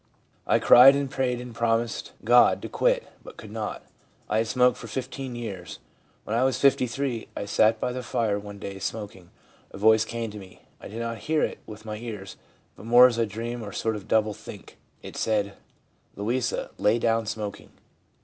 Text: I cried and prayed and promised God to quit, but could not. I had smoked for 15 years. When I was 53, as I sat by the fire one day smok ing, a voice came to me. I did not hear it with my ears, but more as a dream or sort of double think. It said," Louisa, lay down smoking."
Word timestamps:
I 0.47 0.57
cried 0.57 0.95
and 0.95 1.11
prayed 1.11 1.39
and 1.39 1.53
promised 1.53 2.13
God 2.23 2.59
to 2.63 2.67
quit, 2.69 3.09
but 3.23 3.37
could 3.37 3.51
not. 3.51 3.83
I 4.29 4.39
had 4.39 4.47
smoked 4.47 4.77
for 4.79 4.87
15 4.87 5.35
years. 5.35 5.77
When 6.23 6.35
I 6.35 6.43
was 6.43 6.57
53, 6.59 7.27
as 7.35 7.43
I 7.43 7.45
sat 7.45 7.79
by 7.79 7.91
the 7.91 8.01
fire 8.01 8.39
one 8.39 8.57
day 8.57 8.77
smok 8.77 9.15
ing, 9.15 9.29
a 9.69 9.77
voice 9.77 10.03
came 10.03 10.31
to 10.31 10.39
me. 10.39 10.61
I 10.79 10.87
did 10.87 11.01
not 11.01 11.19
hear 11.19 11.43
it 11.43 11.59
with 11.67 11.85
my 11.85 11.97
ears, 11.97 12.35
but 12.75 12.87
more 12.87 13.05
as 13.05 13.19
a 13.19 13.27
dream 13.27 13.61
or 13.61 13.71
sort 13.71 13.95
of 13.95 14.07
double 14.07 14.33
think. 14.33 14.79
It 15.03 15.15
said," 15.15 15.53
Louisa, 16.15 16.71
lay 16.79 16.97
down 16.97 17.27
smoking." 17.27 17.69